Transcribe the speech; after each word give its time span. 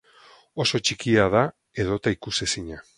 Oso 0.65 0.81
txikia 0.87 1.27
da 1.37 1.45
edota 1.85 2.19
ikusezina. 2.21 2.87